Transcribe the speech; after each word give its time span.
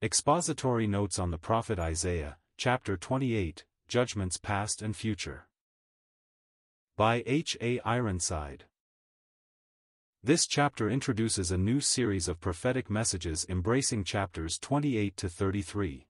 Expository 0.00 0.86
Notes 0.86 1.18
on 1.18 1.32
the 1.32 1.38
Prophet 1.38 1.76
Isaiah, 1.76 2.36
Chapter 2.56 2.96
28, 2.96 3.64
Judgments 3.88 4.36
Past 4.36 4.80
and 4.80 4.94
Future. 4.94 5.48
By 6.96 7.24
H. 7.26 7.56
A. 7.60 7.80
Ironside. 7.80 8.66
This 10.22 10.46
chapter 10.46 10.88
introduces 10.88 11.50
a 11.50 11.58
new 11.58 11.80
series 11.80 12.28
of 12.28 12.38
prophetic 12.38 12.88
messages 12.88 13.44
embracing 13.48 14.04
chapters 14.04 14.56
28 14.60 15.16
to 15.16 15.28
33. 15.28 16.06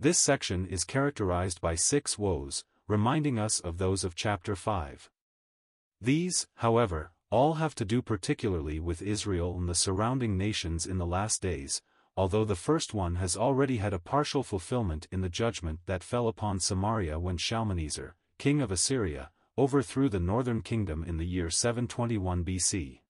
This 0.00 0.18
section 0.18 0.66
is 0.66 0.82
characterized 0.82 1.60
by 1.60 1.76
six 1.76 2.18
woes, 2.18 2.64
reminding 2.88 3.38
us 3.38 3.60
of 3.60 3.78
those 3.78 4.02
of 4.02 4.16
chapter 4.16 4.56
5. 4.56 5.08
These, 6.00 6.48
however, 6.56 7.12
all 7.30 7.54
have 7.54 7.76
to 7.76 7.84
do 7.84 8.02
particularly 8.02 8.80
with 8.80 9.02
Israel 9.02 9.56
and 9.56 9.68
the 9.68 9.76
surrounding 9.76 10.36
nations 10.36 10.84
in 10.84 10.98
the 10.98 11.06
last 11.06 11.40
days, 11.40 11.80
although 12.18 12.44
the 12.44 12.56
first 12.56 12.92
one 12.92 13.14
has 13.14 13.36
already 13.36 13.76
had 13.76 13.92
a 13.92 13.98
partial 14.00 14.42
fulfillment 14.42 15.06
in 15.12 15.20
the 15.20 15.28
judgment 15.28 15.78
that 15.86 16.02
fell 16.02 16.26
upon 16.26 16.58
Samaria 16.58 17.16
when 17.16 17.36
Shalmaneser, 17.36 18.16
king 18.40 18.60
of 18.60 18.72
Assyria, 18.72 19.30
overthrew 19.56 20.08
the 20.08 20.18
northern 20.18 20.60
kingdom 20.60 21.04
in 21.04 21.16
the 21.16 21.24
year 21.24 21.48
721 21.48 22.44
BC. 22.44 23.02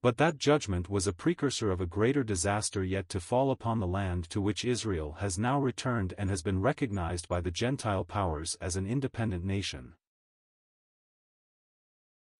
But 0.00 0.16
that 0.16 0.38
judgment 0.38 0.88
was 0.88 1.06
a 1.06 1.12
precursor 1.12 1.70
of 1.70 1.82
a 1.82 1.86
greater 1.86 2.24
disaster 2.24 2.82
yet 2.82 3.10
to 3.10 3.20
fall 3.20 3.50
upon 3.50 3.78
the 3.78 3.86
land 3.86 4.30
to 4.30 4.40
which 4.40 4.64
Israel 4.64 5.16
has 5.20 5.38
now 5.38 5.60
returned 5.60 6.14
and 6.16 6.30
has 6.30 6.40
been 6.40 6.62
recognized 6.62 7.28
by 7.28 7.42
the 7.42 7.50
Gentile 7.50 8.06
powers 8.06 8.56
as 8.58 8.74
an 8.74 8.86
independent 8.86 9.44
nation. 9.44 9.96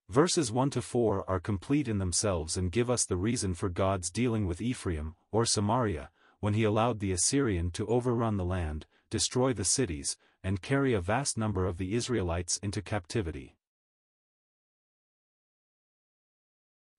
Verses 0.08 0.52
1 0.52 0.70
to 0.70 0.83
4 0.83 1.28
are 1.28 1.41
complete 1.41 1.88
in 1.88 1.98
themselves 1.98 2.56
and 2.56 2.70
give 2.70 2.91
us 2.91 3.06
the 3.06 3.16
reason 3.16 3.55
for 3.55 3.69
God's 3.69 4.10
dealing 4.10 4.47
with 4.47 4.60
Ephraim, 4.60 5.16
or 5.33 5.47
Samaria, 5.47 6.10
when 6.41 6.55
he 6.55 6.62
allowed 6.62 7.00
the 7.00 7.10
Assyrian 7.10 7.70
to 7.70 7.86
overrun 7.86 8.36
the 8.36 8.44
land, 8.44 8.86
destroy 9.08 9.55
the 9.55 9.64
cities, 9.64 10.19
and 10.42 10.60
carry 10.60 10.92
a 10.92 11.00
vast 11.00 11.38
number 11.38 11.66
of 11.66 11.78
the 11.78 11.94
Israelites 11.94 12.58
into 12.58 12.82
captivity. 12.82 13.56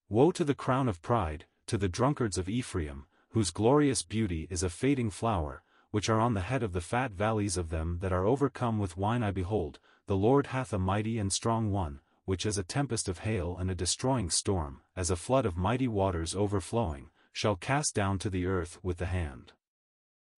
Woe 0.10 0.32
to 0.32 0.44
the 0.44 0.56
crown 0.56 0.90
of 0.90 1.02
pride, 1.04 1.46
to 1.68 1.78
the 1.78 1.90
drunkards 1.90 2.40
of 2.40 2.50
Ephraim, 2.50 3.06
whose 3.30 3.52
glorious 3.52 4.02
beauty 4.02 4.48
is 4.50 4.64
a 4.64 4.70
fading 4.70 5.12
flower, 5.12 5.62
which 5.92 6.10
are 6.10 6.20
on 6.20 6.34
the 6.34 6.42
head 6.42 6.64
of 6.64 6.74
the 6.74 6.82
fat 6.82 7.12
valleys 7.12 7.56
of 7.56 7.70
them 7.70 8.00
that 8.02 8.12
are 8.12 8.26
overcome 8.26 8.80
with 8.80 8.98
wine 8.98 9.22
I 9.22 9.32
behold, 9.32 9.80
the 10.08 10.18
Lord 10.18 10.48
hath 10.48 10.74
a 10.74 10.80
mighty 10.80 11.20
and 11.20 11.32
strong 11.32 11.72
one, 11.72 12.00
which 12.26 12.46
as 12.46 12.58
a 12.58 12.64
tempest 12.64 13.08
of 13.08 13.20
hail 13.20 13.56
and 13.58 13.72
a 13.72 13.76
destroying 13.76 14.30
storm, 14.30 14.82
as 14.96 15.10
a 15.10 15.16
flood 15.16 15.46
of 15.46 15.56
mighty 15.56 15.88
waters 15.88 16.36
overflowing, 16.36 17.10
shall 17.32 17.56
cast 17.56 17.96
down 17.96 18.20
to 18.20 18.30
the 18.30 18.46
earth 18.46 18.80
with 18.84 18.98
the 18.98 19.06
hand. 19.06 19.54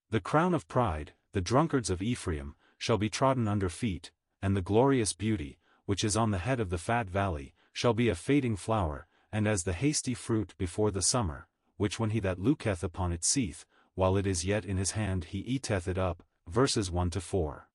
The 0.10 0.20
crown 0.20 0.54
of 0.54 0.68
pride, 0.68 1.14
the 1.34 1.42
drunkards 1.42 1.90
of 1.90 2.02
Ephraim, 2.02 2.56
shall 2.78 2.98
be 2.98 3.10
trodden 3.10 3.48
under 3.48 3.70
feet, 3.70 4.12
and 4.42 4.56
the 4.56 4.62
glorious 4.62 5.14
beauty, 5.14 5.60
which 5.86 6.04
is 6.04 6.16
on 6.18 6.32
the 6.32 6.38
head 6.38 6.60
of 6.60 6.70
the 6.70 6.78
fat 6.78 7.10
valley, 7.10 7.54
shall 7.74 7.94
be 7.94 8.10
a 8.10 8.16
fading 8.16 8.56
flower, 8.56 9.08
and 9.32 9.48
as 9.48 9.64
the 9.64 9.74
hasty 9.74 10.14
fruit 10.14 10.54
before 10.58 10.92
the 10.92 11.02
summer, 11.02 11.48
which 11.78 12.00
when 12.00 12.12
he 12.12 12.20
that 12.20 12.40
looketh 12.40 12.84
upon 12.84 13.12
it 13.12 13.24
seeth, 13.24 13.66
while 13.96 14.18
it 14.18 14.28
is 14.28 14.46
yet 14.46 14.66
in 14.66 14.78
his 14.78 14.92
hand 14.92 15.26
he 15.26 15.40
eateth 15.40 15.88
it 15.88 15.98
up. 15.98 16.24
Verses 16.48 16.90
1 16.90 17.10
to 17.12 17.22
4. 17.22 17.68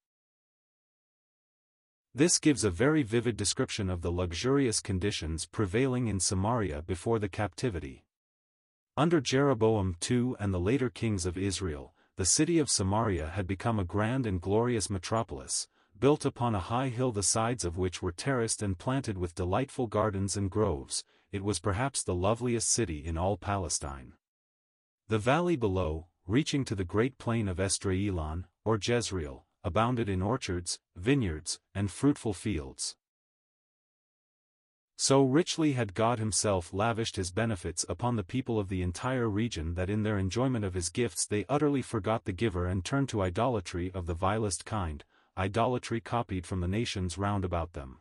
This 2.15 2.39
gives 2.39 2.63
a 2.63 2.71
very 2.71 3.03
vivid 3.03 3.39
description 3.39 3.89
of 3.89 4.03
the 4.03 4.13
luxurious 4.13 4.81
conditions 4.81 5.47
prevailing 5.47 6.09
in 6.09 6.21
Samaria 6.21 6.83
before 6.83 7.19
the 7.19 7.29
captivity. 7.29 8.05
Under 8.99 9.21
Jeroboam 9.21 9.97
II 10.11 10.35
and 10.39 10.53
the 10.53 10.61
later 10.61 10.91
kings 10.91 11.25
of 11.25 11.39
Israel, 11.39 11.95
the 12.17 12.27
city 12.27 12.59
of 12.59 12.69
Samaria 12.69 13.29
had 13.29 13.47
become 13.47 13.79
a 13.79 13.85
grand 13.85 14.27
and 14.27 14.43
glorious 14.43 14.91
metropolis, 14.91 15.69
built 15.99 16.27
upon 16.27 16.55
a 16.55 16.61
high 16.61 16.91
hill 16.91 17.13
the 17.13 17.23
sides 17.23 17.65
of 17.65 17.79
which 17.79 18.03
were 18.03 18.13
terraced 18.13 18.63
and 18.63 18.79
planted 18.79 19.17
with 19.17 19.35
delightful 19.35 19.87
gardens 19.87 20.37
and 20.37 20.51
groves, 20.51 21.05
it 21.31 21.43
was 21.43 21.61
perhaps 21.61 22.03
the 22.03 22.15
loveliest 22.15 22.71
city 22.71 23.03
in 23.03 23.17
all 23.17 23.39
Palestine. 23.39 24.13
The 25.09 25.19
valley 25.19 25.57
below, 25.57 26.09
reaching 26.27 26.67
to 26.67 26.75
the 26.75 26.85
great 26.85 27.17
plain 27.17 27.49
of 27.49 27.57
Esdraelon, 27.57 28.45
or 28.67 28.79
Jezreel, 28.81 29.47
abounded 29.65 30.09
in 30.09 30.23
orchards, 30.23 30.79
vineyards, 30.97 31.61
and 31.75 31.91
fruitful 31.91 32.35
fields. 32.35 32.97
So 34.97 35.25
richly 35.25 35.73
had 35.73 35.95
God 35.95 36.19
himself 36.19 36.73
lavished 36.73 37.17
his 37.17 37.33
benefits 37.33 37.85
upon 37.89 38.15
the 38.15 38.23
people 38.23 38.61
of 38.61 38.69
the 38.69 38.83
entire 38.83 39.29
region 39.29 39.75
that 39.75 39.91
in 39.91 40.05
their 40.05 40.17
enjoyment 40.17 40.65
of 40.65 40.75
his 40.75 40.91
gifts 40.91 41.27
they 41.27 41.45
utterly 41.49 41.83
forgot 41.83 42.25
the 42.25 42.33
giver 42.33 42.67
and 42.67 42.85
turned 42.85 43.09
to 43.09 43.23
idolatry 43.23 43.91
of 43.93 44.07
the 44.07 44.15
vilest 44.15 44.65
kind, 44.65 45.05
idolatry 45.37 46.01
copied 46.01 46.47
from 46.47 46.61
the 46.61 46.69
nations 46.69 47.19
round 47.19 47.45
about 47.45 47.73
them. 47.73 47.99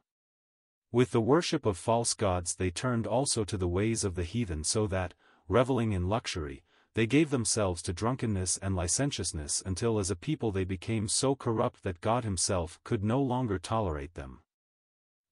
With 0.91 1.11
the 1.11 1.21
worship 1.21 1.65
of 1.65 1.77
false 1.77 2.13
gods 2.13 2.55
they 2.55 2.69
turned 2.69 3.07
also 3.07 3.43
to 3.45 3.57
the 3.57 3.67
ways 3.67 4.03
of 4.03 4.15
the 4.15 4.23
heathen 4.23 4.63
so 4.63 4.85
that, 4.87 5.13
reveling 5.47 5.93
in 5.93 6.07
luxury, 6.07 6.63
they 6.93 7.07
gave 7.07 7.29
themselves 7.29 7.81
to 7.81 7.93
drunkenness 7.93 8.57
and 8.57 8.75
licentiousness 8.75 9.63
until 9.65 9.97
as 9.97 10.11
a 10.11 10.15
people 10.15 10.51
they 10.51 10.65
became 10.65 11.07
so 11.07 11.35
corrupt 11.35 11.83
that 11.83 12.01
God 12.01 12.23
himself 12.23 12.79
could 12.83 13.03
no 13.03 13.21
longer 13.21 13.57
tolerate 13.57 14.15
them. 14.15 14.39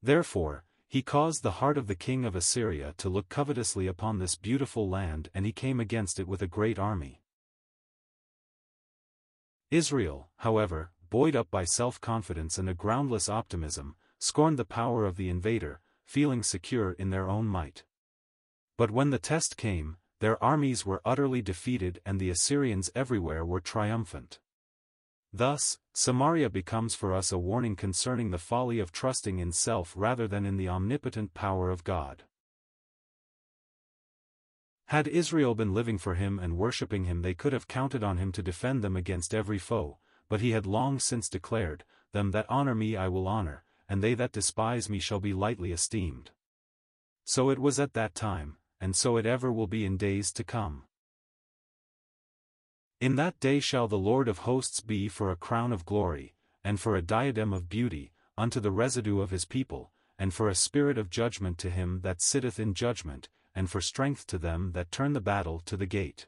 Therefore, 0.02 0.64
he 0.88 1.02
caused 1.02 1.44
the 1.44 1.60
heart 1.60 1.78
of 1.78 1.88
the 1.88 1.96
king 1.96 2.26
of 2.26 2.36
Assyria 2.36 2.94
to 2.98 3.10
look 3.10 3.30
covetously 3.30 3.86
upon 3.88 4.18
this 4.18 4.36
beautiful 4.36 4.90
land 4.90 5.30
and 5.34 5.46
he 5.46 5.52
came 5.52 5.80
against 5.80 6.20
it 6.20 6.28
with 6.28 6.42
a 6.42 6.48
great 6.48 6.80
army. 6.80 7.22
Israel, 9.70 10.30
however, 10.38 10.92
buoyed 11.12 11.36
up 11.36 11.52
by 11.52 11.64
self-confidence 11.64 12.58
and 12.58 12.68
a 12.68 12.74
groundless 12.74 13.30
optimism, 13.30 13.96
scorned 14.18 14.58
the 14.58 14.66
power 14.66 15.06
of 15.06 15.16
the 15.16 15.30
invader, 15.30 15.80
feeling 16.06 16.42
secure 16.42 16.94
in 16.94 17.12
their 17.12 17.30
own 17.30 17.46
might. 17.46 17.84
But 18.78 18.90
when 18.90 19.12
the 19.12 19.20
test 19.20 19.58
came, 19.58 19.98
their 20.20 20.42
armies 20.44 20.86
were 20.86 21.02
utterly 21.06 21.42
defeated 21.42 22.02
and 22.06 22.20
the 22.20 22.30
Assyrians 22.30 22.92
everywhere 22.94 23.46
were 23.46 23.62
triumphant. 23.62 24.40
Thus, 25.32 25.78
Samaria 25.94 26.50
becomes 26.50 26.96
for 26.96 27.14
us 27.14 27.32
a 27.32 27.38
warning 27.38 27.76
concerning 27.76 28.32
the 28.32 28.38
folly 28.38 28.80
of 28.80 28.92
trusting 28.92 29.40
in 29.40 29.52
self 29.52 29.94
rather 29.96 30.28
than 30.28 30.46
in 30.46 30.58
the 30.58 30.68
omnipotent 30.68 31.34
power 31.34 31.70
of 31.70 31.84
God. 31.84 32.24
Had 34.88 35.08
Israel 35.08 35.54
been 35.54 35.74
living 35.74 36.00
for 36.00 36.16
him 36.16 36.40
and 36.40 36.58
worshipping 36.58 37.06
him 37.06 37.22
they 37.22 37.36
could 37.36 37.54
have 37.54 37.68
counted 37.68 38.04
on 38.04 38.18
him 38.18 38.32
to 38.32 38.42
defend 38.42 38.84
them 38.84 38.96
against 38.96 39.36
every 39.36 39.60
foe, 39.60 40.00
but 40.28 40.42
he 40.42 40.52
had 40.52 40.66
long 40.66 41.00
since 41.00 41.30
declared, 41.30 41.84
Them 42.12 42.32
that 42.32 42.48
honor 42.50 42.74
me 42.74 42.96
I 42.96 43.08
will 43.08 43.28
honor, 43.28 43.64
and 43.88 44.04
they 44.04 44.16
that 44.16 44.32
despise 44.32 44.90
me 44.90 44.98
shall 44.98 45.20
be 45.20 45.32
lightly 45.32 45.72
esteemed. 45.72 46.32
So 47.24 47.52
it 47.52 47.60
was 47.60 47.80
at 47.80 47.94
that 47.94 48.16
time, 48.16 48.58
and 48.80 48.96
so 48.96 49.18
it 49.18 49.26
ever 49.26 49.52
will 49.52 49.68
be 49.68 49.86
in 49.86 49.98
days 49.98 50.32
to 50.32 50.44
come. 50.44 50.84
In 53.02 53.16
that 53.16 53.40
day 53.40 53.60
shall 53.60 53.88
the 53.88 53.98
Lord 53.98 54.28
of 54.28 54.40
hosts 54.40 54.82
be 54.82 55.08
for 55.08 55.32
a 55.32 55.36
crown 55.36 55.72
of 55.72 55.86
glory, 55.86 56.36
and 56.64 56.80
for 56.80 56.96
a 56.96 57.02
diadem 57.02 57.54
of 57.54 57.70
beauty, 57.70 58.12
unto 58.38 58.60
the 58.60 58.72
residue 58.72 59.22
of 59.22 59.32
his 59.32 59.46
people, 59.46 59.92
and 60.18 60.34
for 60.34 60.50
a 60.50 60.56
spirit 60.56 60.98
of 60.98 61.10
judgment 61.10 61.58
to 61.60 61.70
him 61.70 62.02
that 62.02 62.22
sitteth 62.22 62.60
in 62.60 62.74
judgment, 62.74 63.30
and 63.56 63.70
for 63.70 63.82
strength 63.82 64.28
to 64.28 64.38
them 64.38 64.74
that 64.74 64.92
turn 64.92 65.14
the 65.14 65.22
battle 65.22 65.60
to 65.62 65.78
the 65.78 65.86
gate. 65.86 66.28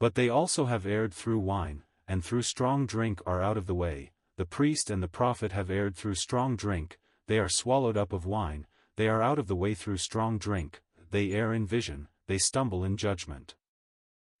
But 0.00 0.14
they 0.14 0.28
also 0.28 0.66
have 0.66 0.86
erred 0.86 1.14
through 1.14 1.38
wine, 1.38 1.84
and 2.06 2.24
through 2.24 2.42
strong 2.42 2.86
drink 2.86 3.20
are 3.26 3.42
out 3.42 3.56
of 3.56 3.66
the 3.66 3.74
way, 3.74 4.12
the 4.36 4.46
priest 4.46 4.90
and 4.90 5.02
the 5.02 5.08
prophet 5.08 5.52
have 5.52 5.70
erred 5.70 5.96
through 5.96 6.14
strong 6.14 6.56
drink, 6.56 6.98
they 7.26 7.38
are 7.38 7.48
swallowed 7.48 7.96
up 7.96 8.12
of 8.12 8.26
wine, 8.26 8.66
they 8.96 9.08
are 9.08 9.22
out 9.22 9.38
of 9.38 9.46
the 9.46 9.56
way 9.56 9.74
through 9.74 9.96
strong 9.96 10.38
drink, 10.38 10.80
they 11.10 11.32
err 11.32 11.52
in 11.52 11.66
vision, 11.66 12.08
they 12.26 12.38
stumble 12.38 12.84
in 12.84 12.96
judgment. 12.96 13.54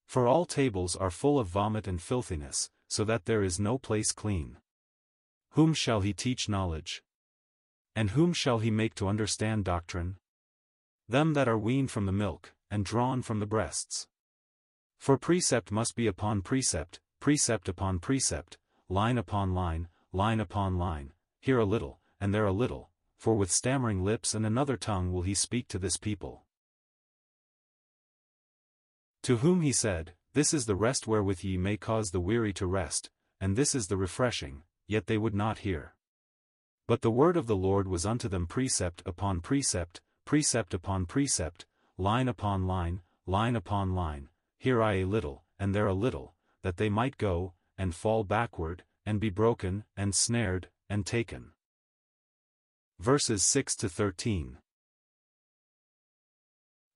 For 0.06 0.26
all 0.26 0.46
tables 0.46 0.96
are 0.96 1.10
full 1.10 1.38
of 1.38 1.48
vomit 1.48 1.86
and 1.86 2.00
filthiness, 2.00 2.70
so 2.88 3.04
that 3.04 3.26
there 3.26 3.42
is 3.42 3.60
no 3.60 3.78
place 3.78 4.12
clean. 4.12 4.56
Whom 5.50 5.74
shall 5.74 6.00
he 6.00 6.12
teach 6.12 6.48
knowledge? 6.48 7.02
And 7.94 8.10
whom 8.10 8.32
shall 8.32 8.60
he 8.60 8.70
make 8.70 8.94
to 8.96 9.08
understand 9.08 9.64
doctrine? 9.64 10.16
Them 11.08 11.34
that 11.34 11.48
are 11.48 11.58
weaned 11.58 11.90
from 11.90 12.06
the 12.06 12.12
milk, 12.12 12.54
and 12.70 12.84
drawn 12.84 13.22
from 13.22 13.40
the 13.40 13.46
breasts. 13.46 14.06
For 14.98 15.18
precept 15.18 15.70
must 15.70 15.96
be 15.96 16.06
upon 16.06 16.42
precept, 16.42 17.00
precept 17.20 17.68
upon 17.68 17.98
precept, 17.98 18.58
line 18.88 19.18
upon 19.18 19.54
line, 19.54 19.88
line 20.12 20.40
upon 20.40 20.78
line, 20.78 21.12
here 21.40 21.58
a 21.58 21.64
little, 21.64 22.00
and 22.20 22.34
there 22.34 22.46
a 22.46 22.52
little, 22.52 22.90
for 23.16 23.34
with 23.34 23.50
stammering 23.50 24.02
lips 24.02 24.34
and 24.34 24.46
another 24.46 24.76
tongue 24.76 25.12
will 25.12 25.22
he 25.22 25.34
speak 25.34 25.68
to 25.68 25.78
this 25.78 25.96
people. 25.96 26.44
To 29.28 29.36
whom 29.36 29.60
he 29.60 29.72
said, 29.72 30.14
This 30.32 30.54
is 30.54 30.64
the 30.64 30.74
rest 30.74 31.06
wherewith 31.06 31.44
ye 31.44 31.58
may 31.58 31.76
cause 31.76 32.12
the 32.12 32.18
weary 32.18 32.54
to 32.54 32.66
rest, 32.66 33.10
and 33.42 33.56
this 33.56 33.74
is 33.74 33.88
the 33.88 33.98
refreshing, 33.98 34.62
yet 34.86 35.06
they 35.06 35.18
would 35.18 35.34
not 35.34 35.58
hear. 35.58 35.94
But 36.86 37.02
the 37.02 37.10
word 37.10 37.36
of 37.36 37.46
the 37.46 37.54
Lord 37.54 37.88
was 37.88 38.06
unto 38.06 38.26
them 38.26 38.46
precept 38.46 39.02
upon 39.04 39.42
precept, 39.42 40.00
precept 40.24 40.72
upon 40.72 41.04
precept, 41.04 41.66
line 41.98 42.26
upon 42.26 42.66
line, 42.66 43.02
line 43.26 43.54
upon 43.54 43.94
line, 43.94 44.30
here 44.56 44.82
I 44.82 44.94
a 44.94 45.04
little, 45.04 45.44
and 45.58 45.74
there 45.74 45.88
a 45.88 45.92
little, 45.92 46.34
that 46.62 46.78
they 46.78 46.88
might 46.88 47.18
go, 47.18 47.52
and 47.76 47.94
fall 47.94 48.24
backward, 48.24 48.82
and 49.04 49.20
be 49.20 49.28
broken, 49.28 49.84
and 49.94 50.14
snared, 50.14 50.70
and 50.88 51.04
taken. 51.04 51.52
Verses 52.98 53.42
6 53.42 53.76
to 53.76 53.90
13. 53.90 54.56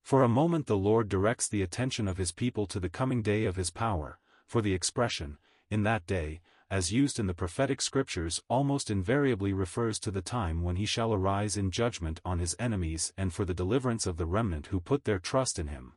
For 0.02 0.22
a 0.22 0.28
moment 0.28 0.66
the 0.66 0.76
Lord 0.76 1.08
directs 1.08 1.48
the 1.48 1.62
attention 1.62 2.06
of 2.06 2.18
his 2.18 2.32
people 2.32 2.66
to 2.66 2.80
the 2.80 2.88
coming 2.88 3.22
day 3.22 3.44
of 3.44 3.56
his 3.56 3.70
power, 3.70 4.18
for 4.46 4.60
the 4.60 4.74
expression, 4.74 5.38
in 5.70 5.84
that 5.84 6.06
day, 6.06 6.40
as 6.70 6.92
used 6.92 7.18
in 7.18 7.26
the 7.26 7.34
prophetic 7.34 7.80
scriptures 7.80 8.42
almost 8.48 8.90
invariably 8.90 9.52
refers 9.52 9.98
to 10.00 10.10
the 10.10 10.22
time 10.22 10.62
when 10.62 10.76
he 10.76 10.86
shall 10.86 11.12
arise 11.12 11.56
in 11.56 11.70
judgment 11.70 12.20
on 12.24 12.38
his 12.38 12.56
enemies 12.58 13.12
and 13.16 13.32
for 13.32 13.44
the 13.44 13.54
deliverance 13.54 14.06
of 14.06 14.16
the 14.16 14.26
remnant 14.26 14.66
who 14.68 14.80
put 14.80 15.04
their 15.04 15.18
trust 15.18 15.58
in 15.58 15.68
him. 15.68 15.94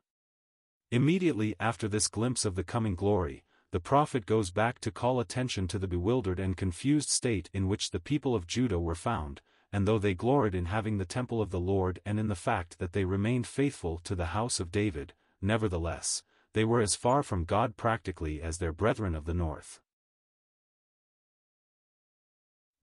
Immediately 0.91 1.55
after 1.59 1.87
this 1.87 2.07
glimpse 2.07 2.45
of 2.45 2.55
the 2.55 2.63
coming 2.63 2.95
glory, 2.95 3.43
the 3.71 3.79
prophet 3.79 4.25
goes 4.25 4.51
back 4.51 4.79
to 4.79 4.91
call 4.91 5.19
attention 5.19 5.67
to 5.69 5.79
the 5.79 5.87
bewildered 5.87 6.39
and 6.39 6.55
confused 6.55 7.09
state 7.09 7.49
in 7.53 7.67
which 7.67 7.91
the 7.91 7.99
people 7.99 8.35
of 8.35 8.47
Judah 8.47 8.79
were 8.79 8.95
found, 8.95 9.41
and 9.75 9.85
though 9.85 9.99
they 9.99 10.13
gloried 10.13 10.55
in 10.55 10.67
having 10.67 10.97
the 10.97 11.03
temple 11.03 11.41
of 11.41 11.49
the 11.49 11.59
Lord 11.59 11.99
and 12.05 12.17
in 12.17 12.29
the 12.29 12.33
fact 12.33 12.79
that 12.79 12.93
they 12.93 13.03
remained 13.03 13.45
faithful 13.45 13.99
to 14.05 14.15
the 14.15 14.27
house 14.27 14.61
of 14.61 14.71
David, 14.71 15.13
nevertheless, 15.41 16.23
they 16.53 16.63
were 16.63 16.79
as 16.79 16.95
far 16.95 17.21
from 17.21 17.43
God 17.43 17.75
practically 17.75 18.41
as 18.41 18.57
their 18.57 18.71
brethren 18.71 19.13
of 19.13 19.25
the 19.25 19.33
north. 19.33 19.81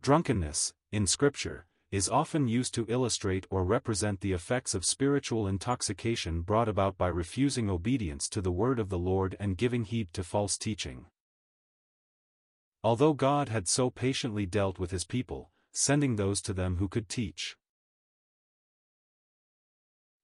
Drunkenness, 0.03 0.75
in 0.91 1.07
Scripture, 1.07 1.65
is 1.91 2.11
often 2.11 2.47
used 2.47 2.75
to 2.75 2.85
illustrate 2.91 3.47
or 3.49 3.65
represent 3.65 4.21
the 4.21 4.35
effects 4.35 4.75
of 4.75 4.85
spiritual 4.85 5.49
intoxication 5.49 6.43
brought 6.43 6.69
about 6.69 6.99
by 6.99 7.09
refusing 7.09 7.71
obedience 7.71 8.29
to 8.29 8.43
the 8.43 8.53
word 8.53 8.79
of 8.79 8.91
the 8.91 8.99
Lord 8.99 9.35
and 9.41 9.57
giving 9.57 9.85
heed 9.85 10.13
to 10.13 10.23
false 10.23 10.59
teaching. 10.59 11.07
Although 12.85 13.15
God 13.15 13.49
had 13.49 13.67
so 13.67 13.89
patiently 13.89 14.45
dealt 14.45 14.79
with 14.79 14.91
his 14.91 15.07
people, 15.07 15.52
sending 15.73 16.17
those 16.17 16.41
to 16.43 16.53
them 16.53 16.77
who 16.77 16.89
could 16.89 17.09
teach 17.09 17.57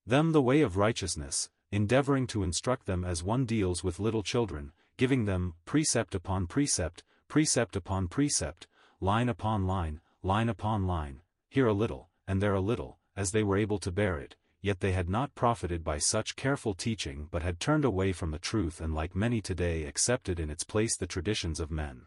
them 0.07 0.33
the 0.33 0.41
way 0.41 0.63
of 0.63 0.77
righteousness, 0.79 1.51
endeavoring 1.71 2.27
to 2.27 2.43
instruct 2.43 2.87
them 2.87 3.05
as 3.05 3.23
one 3.23 3.45
deals 3.45 3.85
with 3.85 4.01
little 4.01 4.23
children, 4.23 4.73
giving 4.97 5.27
them 5.27 5.55
precept 5.67 6.15
upon 6.15 6.47
precept, 6.47 7.05
precept 7.29 7.77
upon 7.77 8.09
precept, 8.09 8.67
line 9.01 9.29
upon 9.29 9.67
line, 9.67 10.01
line 10.23 10.49
upon 10.49 10.87
line, 10.87 11.21
here 11.51 11.67
a 11.67 11.75
little, 11.75 12.09
and 12.27 12.43
there 12.43 12.55
a 12.55 12.61
little, 12.61 12.99
as 13.17 13.33
they 13.33 13.43
were 13.43 13.57
able 13.57 13.79
to 13.79 13.93
bear 13.93 14.19
it, 14.19 14.35
yet 14.61 14.81
they 14.81 14.93
had 14.93 15.09
not 15.09 15.35
profited 15.35 15.85
by 15.85 15.99
such 15.99 16.37
careful 16.37 16.75
teaching 16.75 17.29
but 17.31 17.43
had 17.43 17.61
turned 17.61 17.85
away 17.85 18.13
from 18.13 18.31
the 18.31 18.39
truth 18.39 18.81
and 18.81 18.95
like 18.95 19.15
many 19.15 19.41
today 19.41 19.85
accepted 19.85 20.41
in 20.41 20.51
its 20.51 20.65
place 20.65 20.97
the 20.97 21.07
traditions 21.07 21.61
of 21.61 21.71
men. 21.71 22.07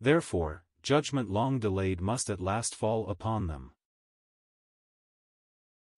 Therefore, 0.00 0.64
judgment 0.86 1.28
long 1.28 1.58
delayed 1.58 2.00
must 2.00 2.30
at 2.30 2.40
last 2.40 2.72
fall 2.72 3.08
upon 3.08 3.48
them. 3.48 3.72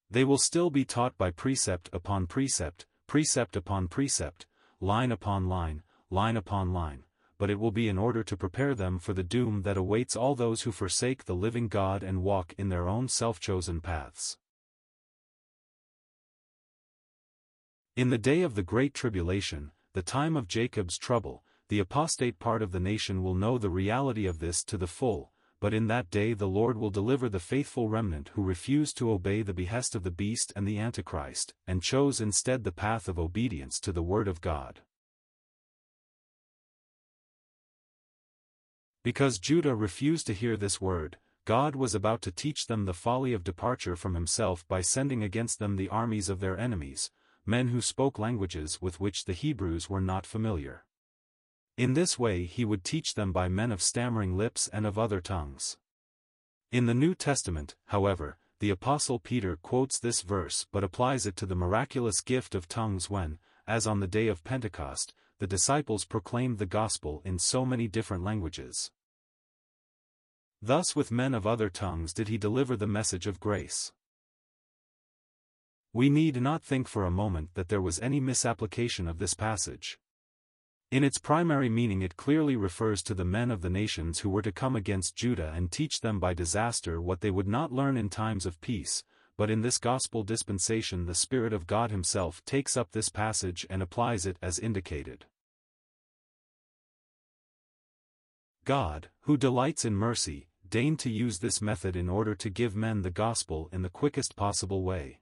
They 0.10 0.24
will 0.24 0.38
still 0.38 0.69
be 0.69 0.86
taught 0.86 1.18
by 1.18 1.30
precept 1.31 1.89
upon 1.92 2.25
precept, 2.25 2.86
precept 3.06 3.57
upon 3.57 3.89
precept, 3.89 4.45
line 4.80 5.12
upon 5.12 5.50
line, 5.50 5.84
line 6.10 6.38
upon 6.38 6.72
line, 6.72 7.04
but 7.38 7.50
it 7.50 7.60
will 7.60 7.72
be 7.72 7.89
in 7.89 7.98
order 7.98 8.24
to 8.24 8.38
prepare 8.38 8.74
them 8.74 8.98
for 8.98 9.12
the 9.12 9.25
doom 9.25 9.63
that 9.63 9.75
awaits 9.75 10.16
all 10.16 10.36
those 10.36 10.62
who 10.62 10.72
forsake 10.72 11.25
the 11.25 11.36
living 11.36 11.68
God 11.68 12.01
and 12.01 12.24
walk 12.24 12.54
in 12.57 12.69
their 12.69 12.88
own 12.88 13.10
self-chosen 13.10 13.81
paths. 13.81 14.38
In 17.98 18.10
the 18.10 18.18
day 18.18 18.42
of 18.42 18.56
the 18.56 18.63
great 18.63 18.94
tribulation, 18.94 19.72
the 19.92 20.01
time 20.01 20.38
of 20.38 20.48
Jacob's 20.48 20.98
trouble, 20.98 21.44
the 21.69 21.80
apostate 21.80 22.40
part 22.40 22.62
of 22.62 22.72
the 22.72 22.80
nation 22.80 23.24
will 23.24 23.36
know 23.36 23.58
the 23.58 23.69
reality 23.69 24.25
of 24.25 24.40
this 24.40 24.64
to 24.64 24.78
the 24.78 24.88
full, 24.88 25.31
but 25.60 25.74
in 25.74 25.88
that 25.88 26.10
day 26.10 26.34
the 26.34 26.48
Lord 26.48 26.78
will 26.78 26.90
deliver 26.90 27.28
the 27.30 27.40
faithful 27.40 27.90
remnant 27.90 28.30
who 28.34 28.44
refused 28.44 28.98
to 28.98 29.12
obey 29.12 29.42
the 29.42 29.54
behest 29.54 29.96
of 29.96 30.04
the 30.04 30.12
beast 30.12 30.54
and 30.56 30.68
the 30.68 30.80
Antichrist, 30.80 31.54
and 31.66 31.81
chose 31.81 32.22
instead 32.22 32.64
the 32.64 32.72
path 32.72 33.08
of 33.08 33.18
obedience 33.18 33.80
to 33.80 33.92
the 33.92 34.04
word 34.04 34.28
of 34.28 34.40
God. 34.40 34.81
Because 39.04 39.40
Judah 39.40 39.75
refused 39.75 40.28
to 40.28 40.34
hear 40.34 40.58
this 40.58 40.81
word, 40.81 41.18
God 41.46 41.75
was 41.75 41.96
about 41.96 42.22
to 42.24 42.31
teach 42.31 42.68
them 42.68 42.86
the 42.86 42.94
folly 42.94 43.31
of 43.31 43.44
departure 43.44 43.96
from 43.96 44.16
himself 44.16 44.68
by 44.68 44.81
sending 44.81 45.24
against 45.24 45.60
them 45.60 45.78
the 45.78 45.88
armies 45.90 46.28
of 46.28 46.42
their 46.42 46.58
enemies, 46.58 47.10
men 47.46 47.70
who 47.70 47.80
spoke 47.80 48.20
languages 48.20 48.81
with 48.81 49.00
which 49.00 49.24
the 49.24 49.34
Hebrews 49.34 49.90
were 49.90 50.02
not 50.02 50.25
familiar. 50.25 50.84
In 51.77 51.94
this 51.94 52.18
way 52.18 52.45
he 52.45 52.65
would 52.65 52.83
teach 52.83 53.13
them 53.13 53.31
by 53.31 53.47
men 53.47 53.71
of 53.71 53.83
stammering 53.83 54.35
lips 54.35 54.68
and 54.74 54.88
of 54.88 54.97
other 54.97 55.21
tongues. 55.21 55.77
In 56.71 56.88
the 56.88 56.95
New 56.95 57.13
Testament, 57.13 57.75
however, 57.85 58.38
the 58.59 58.71
Apostle 58.71 59.19
Peter 59.19 59.56
quotes 59.56 60.00
this 60.00 60.24
verse 60.24 60.65
but 60.71 60.83
applies 60.83 61.27
it 61.27 61.35
to 61.35 61.45
the 61.45 61.56
miraculous 61.56 62.21
gift 62.21 62.56
of 62.56 62.68
tongues 62.68 63.12
when, 63.12 63.38
as 63.68 63.85
on 63.85 64.00
the 64.00 64.07
day 64.07 64.27
of 64.27 64.44
Pentecost, 64.44 65.13
the 65.38 65.45
disciples 65.45 66.03
proclaimed 66.03 66.57
the 66.57 66.65
gospel 66.65 67.21
in 67.24 67.38
so 67.38 67.63
many 67.63 67.88
different 67.88 68.24
languages. 68.24 68.89
Thus 70.59 70.95
with 70.95 71.12
men 71.12 71.35
of 71.35 71.45
other 71.45 71.69
tongues 71.69 72.12
did 72.12 72.27
he 72.27 72.39
deliver 72.39 72.75
the 72.75 72.88
message 72.88 73.27
of 73.27 73.39
grace. 73.39 73.91
We 75.94 76.09
need 76.09 76.41
not 76.41 76.63
think 76.63 76.88
for 76.88 77.06
a 77.06 77.12
moment 77.12 77.53
that 77.53 77.69
there 77.69 77.81
was 77.81 78.00
any 78.00 78.19
misapplication 78.19 79.07
of 79.07 79.19
this 79.19 79.35
passage. 79.35 80.00
In 80.89 81.04
its 81.04 81.18
primary 81.18 81.68
meaning 81.68 82.01
it 82.01 82.16
clearly 82.16 82.56
refers 82.56 83.04
to 83.04 83.13
the 83.13 83.25
men 83.25 83.51
of 83.51 83.62
the 83.62 83.69
nations 83.69 84.19
who 84.19 84.30
were 84.30 84.42
to 84.42 84.54
come 84.54 84.78
against 84.78 85.18
Judah 85.18 85.51
and 85.54 85.69
teach 85.69 86.00
them 86.00 86.18
by 86.18 86.34
disaster 86.34 87.01
what 87.01 87.19
they 87.19 87.30
would 87.30 87.48
not 87.48 87.74
learn 87.74 87.98
in 87.98 88.07
times 88.07 88.45
of 88.45 88.62
peace, 88.62 89.04
but 89.36 89.50
in 89.50 89.62
this 89.62 89.78
gospel 89.78 90.24
dispensation 90.24 91.06
the 91.06 91.13
Spirit 91.13 91.51
of 91.51 91.68
God 91.68 91.92
himself 91.92 92.42
takes 92.45 92.78
up 92.78 92.92
this 92.92 93.10
passage 93.10 93.68
and 93.69 93.81
applies 93.81 94.25
it 94.25 94.38
as 94.42 94.60
indicated. 94.60 95.25
God, 98.63 99.10
who 99.22 99.36
delights 99.36 99.84
in 99.84 99.94
mercy, 99.94 100.48
deigned 100.69 101.00
to 101.00 101.10
use 101.10 101.39
this 101.39 101.62
method 101.62 101.98
in 101.98 102.08
order 102.08 102.34
to 102.36 102.50
give 102.50 102.77
men 102.77 103.01
the 103.01 103.12
gospel 103.12 103.67
in 103.74 103.82
the 103.82 103.89
quickest 103.89 104.38
possible 104.38 104.84
way. 104.84 105.20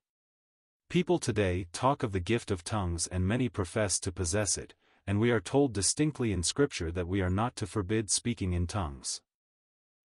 People 0.89 1.17
today 1.17 1.65
talk 1.73 2.03
of 2.03 2.11
the 2.11 2.19
gift 2.19 2.51
of 2.51 2.63
tongues 2.63 3.07
and 3.07 3.27
many 3.27 3.49
profess 3.49 3.99
to 3.99 4.11
possess 4.11 4.59
it, 4.59 4.75
and 5.07 5.19
we 5.19 5.31
are 5.31 5.39
told 5.39 5.73
distinctly 5.73 6.31
in 6.31 6.43
Scripture 6.43 6.91
that 6.91 7.07
we 7.07 7.21
are 7.21 7.29
not 7.29 7.55
to 7.57 7.67
forbid 7.67 8.09
speaking 8.09 8.53
in 8.53 8.67
tongues. 8.67 9.21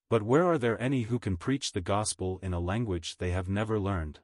But 0.08 0.22
where 0.22 0.44
are 0.44 0.58
there 0.58 0.80
any 0.80 1.02
who 1.02 1.18
can 1.18 1.36
preach 1.36 1.72
the 1.72 1.80
gospel 1.80 2.38
in 2.42 2.52
a 2.52 2.60
language 2.60 3.16
they 3.18 3.30
have 3.30 3.48
never 3.48 3.78
learned? 3.78 4.20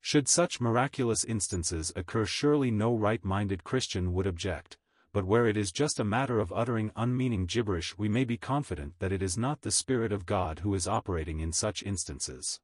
Should 0.00 0.28
such 0.28 0.60
miraculous 0.60 1.24
instances 1.24 1.92
occur 1.96 2.26
surely 2.26 2.70
no 2.70 2.94
right-minded 2.94 3.64
Christian 3.64 4.12
would 4.12 4.26
object, 4.26 4.76
but 5.12 5.24
where 5.24 5.46
it 5.46 5.56
is 5.56 5.72
just 5.72 5.98
a 5.98 6.04
matter 6.04 6.38
of 6.38 6.52
uttering 6.52 6.92
unmeaning 6.94 7.46
gibberish 7.46 7.96
we 7.96 8.08
may 8.08 8.24
be 8.24 8.36
confident 8.36 8.94
that 8.98 9.12
it 9.12 9.22
is 9.22 9.38
not 9.38 9.62
the 9.62 9.70
Spirit 9.70 10.12
of 10.12 10.26
God 10.26 10.60
who 10.60 10.74
is 10.74 10.86
operating 10.86 11.40
in 11.40 11.52
such 11.52 11.82
instances. 11.82 12.60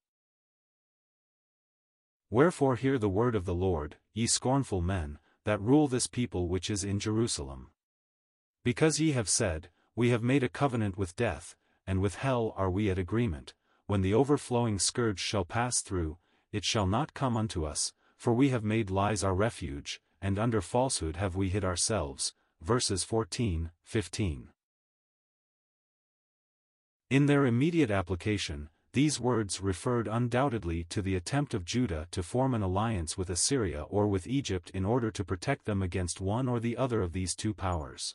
Wherefore 2.31 2.77
hear 2.77 2.99
the 2.99 3.09
word 3.09 3.35
of 3.35 3.45
the 3.45 3.55
Lord, 3.55 3.97
ye 4.13 4.27
scornful 4.27 4.81
men, 4.81 5.19
that 5.45 5.61
rule 5.61 5.89
this 5.89 6.07
people 6.07 6.49
which 6.49 6.71
is 6.71 6.85
in 6.85 6.99
Jerusalem. 6.99 7.71
Because 8.63 9.01
ye 9.01 9.13
have 9.13 9.29
said, 9.29 9.69
We 9.95 10.11
have 10.11 10.23
made 10.23 10.43
a 10.43 10.49
covenant 10.49 10.97
with 10.97 11.17
death, 11.17 11.55
and 11.87 12.01
with 12.01 12.17
hell 12.17 12.55
are 12.57 12.71
we 12.71 12.91
at 12.91 12.99
agreement, 12.99 13.55
when 13.87 14.01
the 14.01 14.15
overflowing 14.15 14.79
scourge 14.79 15.21
shall 15.21 15.45
pass 15.45 15.81
through, 15.81 16.17
it 16.53 16.65
shall 16.65 16.87
not 16.87 17.15
come 17.15 17.37
unto 17.37 17.65
us, 17.65 17.93
for 18.17 18.33
we 18.33 18.49
have 18.49 18.65
made 18.65 18.91
lies 18.91 19.23
our 19.23 19.35
refuge, 19.35 20.01
and 20.23 20.39
under 20.39 20.63
falsehood 20.63 21.17
have 21.17 21.37
we 21.37 21.51
hid 21.51 21.65
ourselves. 21.65 22.33
Verses 22.63 23.05
14, 23.05 23.71
15. 23.83 24.49
In 27.11 27.27
their 27.27 27.45
immediate 27.45 27.91
application, 27.91 28.71
these 28.95 29.19
words 29.19 29.61
referred 29.61 30.07
undoubtedly 30.07 30.85
to 30.85 31.03
the 31.03 31.17
attempt 31.17 31.53
of 31.53 31.65
Judah 31.65 32.07
to 32.13 32.23
form 32.23 32.55
an 32.55 32.63
alliance 32.63 33.19
with 33.19 33.29
Assyria 33.29 33.83
or 33.83 34.07
with 34.07 34.29
Egypt 34.29 34.71
in 34.71 34.85
order 34.85 35.11
to 35.11 35.25
protect 35.25 35.65
them 35.65 35.83
against 35.83 36.21
one 36.21 36.49
or 36.49 36.61
the 36.61 36.77
other 36.77 37.03
of 37.03 37.13
these 37.13 37.35
two 37.35 37.53
powers. 37.53 38.15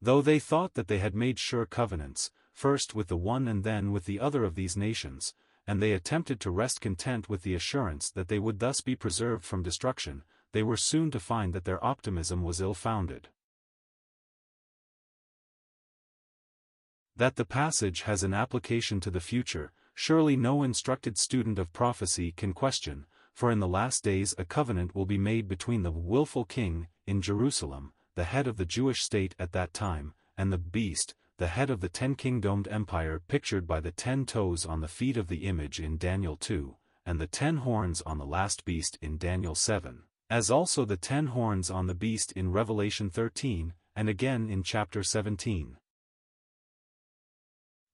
Though 0.00 0.20
they 0.20 0.38
thought 0.38 0.74
that 0.74 0.88
they 0.88 0.98
had 0.98 1.14
made 1.14 1.38
sure 1.38 1.64
covenants, 1.64 2.30
first 2.52 2.94
with 2.94 3.08
the 3.08 3.16
one 3.16 3.48
and 3.48 3.64
then 3.64 3.90
with 3.90 4.04
the 4.04 4.20
other 4.20 4.44
of 4.44 4.56
these 4.56 4.76
nations, 4.76 5.32
and 5.66 5.80
they 5.80 5.92
attempted 5.92 6.38
to 6.40 6.50
rest 6.50 6.82
content 6.82 7.30
with 7.30 7.42
the 7.42 7.54
assurance 7.54 8.10
that 8.10 8.28
they 8.28 8.38
would 8.38 8.58
thus 8.58 8.82
be 8.82 8.94
preserved 8.94 9.42
from 9.42 9.62
destruction, 9.62 10.22
they 10.52 10.62
were 10.62 10.76
soon 10.76 11.10
to 11.10 11.18
find 11.18 11.54
that 11.54 11.64
their 11.64 11.82
optimism 11.82 12.42
was 12.42 12.60
ill-founded. 12.60 13.28
That 17.18 17.34
the 17.34 17.44
passage 17.44 18.02
has 18.02 18.22
an 18.22 18.32
application 18.32 19.00
to 19.00 19.10
the 19.10 19.18
future, 19.18 19.72
surely 19.92 20.36
no 20.36 20.62
instructed 20.62 21.18
student 21.18 21.58
of 21.58 21.72
prophecy 21.72 22.30
can 22.30 22.52
question, 22.52 23.06
for 23.34 23.50
in 23.50 23.58
the 23.58 23.66
last 23.66 24.04
days 24.04 24.36
a 24.38 24.44
covenant 24.44 24.94
will 24.94 25.04
be 25.04 25.18
made 25.18 25.48
between 25.48 25.82
the 25.82 25.90
wilful 25.90 26.44
king, 26.44 26.86
in 27.08 27.20
Jerusalem, 27.20 27.92
the 28.14 28.22
head 28.22 28.46
of 28.46 28.56
the 28.56 28.64
Jewish 28.64 29.02
state 29.02 29.34
at 29.36 29.50
that 29.50 29.74
time, 29.74 30.14
and 30.36 30.52
the 30.52 30.58
beast, 30.58 31.16
the 31.38 31.48
head 31.48 31.70
of 31.70 31.80
the 31.80 31.88
ten-kingdomed 31.88 32.68
empire 32.68 33.20
pictured 33.26 33.66
by 33.66 33.80
the 33.80 33.90
ten 33.90 34.24
toes 34.24 34.64
on 34.64 34.80
the 34.80 34.86
feet 34.86 35.16
of 35.16 35.26
the 35.26 35.48
image 35.48 35.80
in 35.80 35.98
Daniel 35.98 36.36
2, 36.36 36.76
and 37.04 37.20
the 37.20 37.26
ten 37.26 37.56
horns 37.56 38.00
on 38.02 38.18
the 38.18 38.26
last 38.26 38.64
beast 38.64 38.96
in 39.02 39.18
Daniel 39.18 39.56
7, 39.56 40.04
as 40.30 40.52
also 40.52 40.84
the 40.84 40.96
ten 40.96 41.26
horns 41.26 41.68
on 41.68 41.88
the 41.88 41.96
beast 41.96 42.30
in 42.36 42.52
Revelation 42.52 43.10
13, 43.10 43.74
and 43.96 44.08
again 44.08 44.48
in 44.48 44.62
chapter 44.62 45.02
17. 45.02 45.78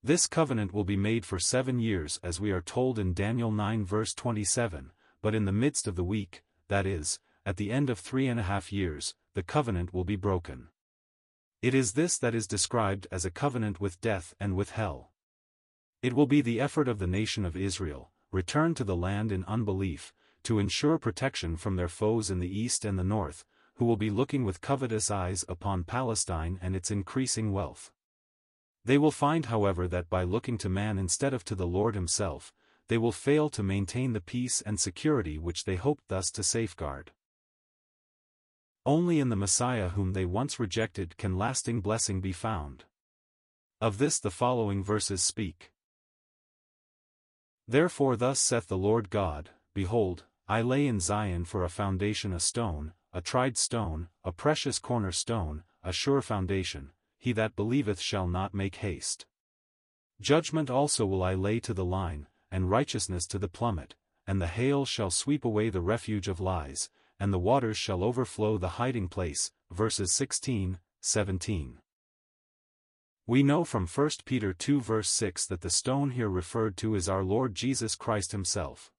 This 0.07 0.27
covenant 0.27 0.75
will 0.75 0.85
be 0.85 0.99
made 0.99 1.25
for 1.25 1.39
seven 1.39 1.79
years 1.79 2.21
as 2.23 2.39
we 2.39 2.51
are 2.51 2.61
told 2.61 2.99
in 2.99 3.15
Daniel 3.15 3.51
9 3.51 3.87
verse 3.87 4.13
27, 4.13 4.91
but 5.23 5.35
in 5.35 5.47
the 5.47 5.51
midst 5.51 5.89
of 5.89 5.97
the 5.97 6.05
week, 6.05 6.45
that 6.69 6.85
is, 6.85 7.19
at 7.47 7.57
the 7.57 7.73
end 7.73 7.89
of 7.89 7.99
three 7.99 8.29
and 8.29 8.39
a 8.39 8.43
half 8.43 8.71
years, 8.71 9.15
the 9.33 9.43
covenant 9.43 9.95
will 9.95 10.05
be 10.05 10.17
broken. 10.17 10.69
It 11.63 11.73
is 11.73 11.93
this 11.93 12.19
that 12.19 12.35
is 12.35 12.47
described 12.47 13.07
as 13.11 13.25
a 13.25 13.31
covenant 13.31 13.81
with 13.81 13.99
death 14.03 14.35
and 14.39 14.55
with 14.55 14.73
hell. 14.73 15.11
It 16.03 16.13
will 16.13 16.27
be 16.27 16.43
the 16.43 16.61
effort 16.61 16.87
of 16.87 16.99
the 16.99 17.07
nation 17.07 17.47
of 17.47 17.57
Israel, 17.57 18.13
returned 18.31 18.77
to 18.77 18.85
the 18.85 18.95
land 18.95 19.33
in 19.33 19.43
unbelief, 19.47 20.13
to 20.43 20.59
ensure 20.59 20.99
protection 20.99 21.57
from 21.57 21.77
their 21.77 21.89
foes 21.89 22.31
in 22.31 22.41
the 22.41 22.61
east 22.61 22.85
and 22.85 22.99
the 22.99 23.05
north, 23.05 23.47
who 23.77 23.87
will 23.87 23.97
be 23.97 24.11
looking 24.11 24.45
with 24.45 24.61
covetous 24.61 25.11
eyes 25.11 25.47
upon 25.49 25.83
Palestine 25.83 26.59
and 26.61 26.77
its 26.77 26.91
increasing 26.91 27.53
wealth. 27.53 27.91
They 28.85 28.99
will 28.99 29.11
find 29.11 29.47
however 29.47 29.89
that 29.89 30.11
by 30.11 30.25
looking 30.25 30.59
to 30.59 30.69
man 30.69 30.99
instead 30.99 31.33
of 31.33 31.45
to 31.47 31.55
the 31.55 31.67
Lord 31.67 31.95
himself, 31.95 32.53
they 32.89 32.99
will 32.99 33.13
fail 33.13 33.49
to 33.51 33.63
maintain 33.63 34.13
the 34.13 34.21
peace 34.21 34.61
and 34.61 34.79
security 34.79 35.39
which 35.39 35.65
they 35.65 35.77
hoped 35.77 36.09
thus 36.09 36.31
to 36.33 36.43
safeguard. 36.43 37.13
Only 38.85 39.21
in 39.21 39.31
the 39.31 39.37
Messiah 39.37 39.91
whom 39.91 40.13
they 40.13 40.27
once 40.27 40.61
rejected 40.61 41.17
can 41.17 41.39
lasting 41.39 41.81
blessing 41.81 42.21
be 42.21 42.33
found. 42.33 42.85
Of 43.81 43.97
this 43.97 44.21
the 44.21 44.31
following 44.31 44.85
verses 44.85 45.23
speak. 45.23 45.73
Therefore 47.67 48.17
thus 48.17 48.39
saith 48.41 48.69
the 48.69 48.77
Lord 48.77 49.09
God, 49.09 49.51
Behold, 49.75 50.25
I 50.47 50.61
lay 50.61 50.87
in 50.87 51.01
Zion 51.01 51.47
for 51.47 51.65
a 51.65 51.71
foundation 51.71 52.35
a 52.35 52.41
stone, 52.41 52.93
a 53.15 53.23
tried 53.23 53.57
stone, 53.57 54.09
a 54.23 54.33
precious 54.33 54.79
corner 54.79 55.13
stone, 55.13 55.63
a 55.83 55.93
sure 55.93 56.21
foundation, 56.21 56.91
he 57.25 57.33
that 57.33 57.57
believeth 57.57 57.99
shall 57.99 58.29
not 58.29 58.53
make 58.53 58.77
haste. 58.77 59.25
Judgment 60.21 60.69
also 60.69 61.07
will 61.07 61.23
I 61.23 61.33
lay 61.33 61.59
to 61.61 61.73
the 61.73 61.83
line, 61.83 62.27
and 62.51 62.69
righteousness 62.69 63.27
to 63.29 63.39
the 63.39 63.49
plummet, 63.49 63.95
and 64.27 64.43
the 64.43 64.47
hail 64.47 64.85
shall 64.85 65.11
sweep 65.11 65.43
away 65.43 65.71
the 65.71 65.81
refuge 65.81 66.29
of 66.29 66.39
lies, 66.39 66.91
and 67.19 67.33
the 67.33 67.39
waters 67.39 67.79
shall 67.79 68.05
overflow 68.05 68.59
the 68.59 68.77
hiding 68.77 69.09
place. 69.09 69.53
Verses 69.71 70.13
16, 70.13 70.79
17. 71.01 71.79
We 73.27 73.43
know 73.43 73.65
from 73.65 73.87
1 73.87 74.11
Peter 74.27 74.53
2 74.53 74.83
verse 74.83 75.09
6 75.09 75.47
that 75.47 75.63
the 75.63 75.71
stone 75.71 76.11
here 76.11 76.29
referred 76.29 76.77
to 76.77 76.95
is 76.95 77.09
our 77.09 77.25
Lord 77.25 77.55
Jesus 77.55 77.97
Christ 77.97 78.33
himself. 78.33 78.91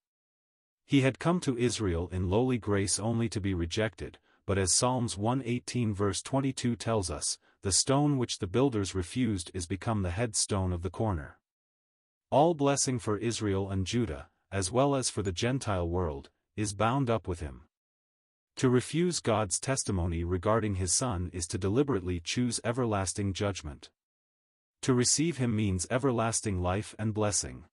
He 0.84 1.02
had 1.02 1.20
come 1.20 1.38
to 1.42 1.56
Israel 1.56 2.08
in 2.10 2.28
lowly 2.28 2.58
grace 2.58 2.98
only 2.98 3.28
to 3.28 3.40
be 3.40 3.54
rejected, 3.54 4.18
but 4.46 4.58
as 4.58 4.72
Psalms 4.72 5.16
118 5.16 5.94
verse 5.94 6.22
22 6.22 6.74
tells 6.74 7.08
us, 7.08 7.38
the 7.66 7.72
stone 7.72 8.16
which 8.16 8.38
the 8.38 8.46
builders 8.46 8.94
refused 8.94 9.50
is 9.52 9.66
become 9.66 10.02
the 10.02 10.12
headstone 10.12 10.72
of 10.72 10.82
the 10.82 10.88
corner. 10.88 11.36
All 12.30 12.54
blessing 12.54 13.00
for 13.00 13.18
Israel 13.18 13.72
and 13.72 13.84
Judah, 13.84 14.28
as 14.52 14.70
well 14.70 14.94
as 14.94 15.10
for 15.10 15.20
the 15.20 15.32
Gentile 15.32 15.88
world, 15.88 16.30
is 16.56 16.74
bound 16.74 17.10
up 17.10 17.26
with 17.26 17.40
him. 17.40 17.62
To 18.58 18.70
refuse 18.70 19.18
God's 19.18 19.58
testimony 19.58 20.22
regarding 20.22 20.76
his 20.76 20.94
Son 20.94 21.28
is 21.32 21.48
to 21.48 21.58
deliberately 21.58 22.20
choose 22.20 22.60
everlasting 22.62 23.32
judgment. 23.32 23.90
To 24.82 24.94
receive 24.94 25.38
him 25.38 25.56
means 25.56 25.88
everlasting 25.90 26.62
life 26.62 26.94
and 27.00 27.12
blessing. 27.12 27.64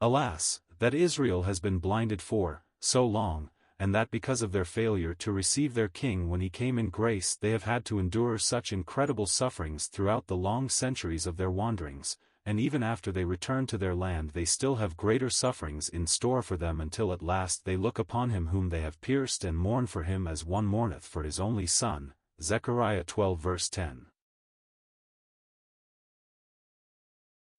Alas, 0.00 0.62
that 0.80 0.94
Israel 0.94 1.44
has 1.44 1.60
been 1.60 1.78
blinded 1.78 2.20
for, 2.20 2.64
so 2.80 3.06
long, 3.06 3.50
and 3.78 3.94
that 3.94 4.10
because 4.10 4.42
of 4.42 4.52
their 4.52 4.64
failure 4.64 5.14
to 5.14 5.32
receive 5.32 5.74
their 5.74 5.88
king 5.88 6.28
when 6.28 6.40
he 6.40 6.48
came 6.48 6.78
in 6.78 6.88
grace 6.88 7.36
they 7.36 7.50
have 7.50 7.64
had 7.64 7.84
to 7.84 7.98
endure 7.98 8.38
such 8.38 8.72
incredible 8.72 9.26
sufferings 9.26 9.86
throughout 9.86 10.26
the 10.26 10.36
long 10.36 10.68
centuries 10.68 11.26
of 11.26 11.36
their 11.36 11.50
wanderings, 11.50 12.16
and 12.46 12.60
even 12.60 12.82
after 12.82 13.10
they 13.10 13.24
return 13.24 13.66
to 13.66 13.76
their 13.76 13.94
land 13.94 14.30
they 14.30 14.44
still 14.44 14.76
have 14.76 14.96
greater 14.96 15.28
sufferings 15.28 15.88
in 15.88 16.06
store 16.06 16.42
for 16.42 16.56
them 16.56 16.80
until 16.80 17.12
at 17.12 17.22
last 17.22 17.64
they 17.64 17.76
look 17.76 17.98
upon 17.98 18.30
him 18.30 18.46
whom 18.48 18.68
they 18.68 18.80
have 18.80 19.00
pierced 19.00 19.44
and 19.44 19.58
mourn 19.58 19.86
for 19.86 20.04
him 20.04 20.26
as 20.26 20.44
one 20.44 20.64
mourneth 20.64 21.04
for 21.04 21.24
his 21.24 21.40
only 21.40 21.66
son. 21.66 22.14
Zechariah 22.40 23.02
12 23.02 23.40
verse 23.40 23.68
10. 23.68 24.06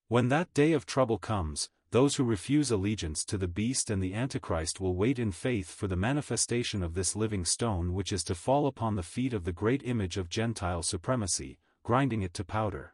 When 0.08 0.30
that 0.30 0.54
day 0.54 0.72
of 0.72 0.86
trouble 0.86 1.18
comes, 1.18 1.70
those 1.92 2.16
who 2.16 2.24
refuse 2.24 2.70
allegiance 2.70 3.24
to 3.24 3.38
the 3.38 3.48
beast 3.48 3.90
and 3.90 4.04
the 4.04 4.14
Antichrist 4.14 4.82
will 4.82 4.96
wait 4.96 5.20
in 5.20 5.32
faith 5.32 5.72
for 5.72 5.88
the 5.88 5.96
manifestation 5.96 6.84
of 6.84 6.94
this 6.94 7.16
living 7.16 7.46
stone 7.46 7.94
which 7.94 8.12
is 8.12 8.24
to 8.26 8.36
fall 8.36 8.68
upon 8.68 8.96
the 8.96 9.04
feet 9.04 9.34
of 9.34 9.46
the 9.46 9.54
great 9.54 9.82
image 9.86 10.18
of 10.18 10.30
Gentile 10.30 10.84
supremacy, 10.84 11.60
grinding 11.84 12.24
it 12.24 12.34
to 12.34 12.44
powder. 12.44 12.94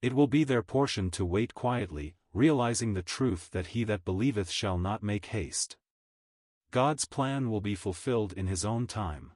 It 0.00 0.14
will 0.14 0.26
be 0.26 0.42
their 0.42 0.64
portion 0.64 1.10
to 1.12 1.24
wait 1.24 1.54
quietly, 1.54 2.16
realizing 2.34 2.94
the 2.94 3.02
truth 3.02 3.50
that 3.52 3.68
he 3.68 3.84
that 3.84 4.04
believeth 4.04 4.50
shall 4.50 4.78
not 4.78 5.04
make 5.04 5.26
haste. 5.26 5.76
God's 6.72 7.04
plan 7.04 7.50
will 7.50 7.60
be 7.60 7.76
fulfilled 7.76 8.32
in 8.32 8.48
his 8.48 8.64
own 8.64 8.88
time. 8.88 9.30